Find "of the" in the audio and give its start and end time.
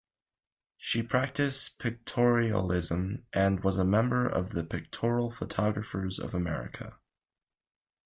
4.27-4.63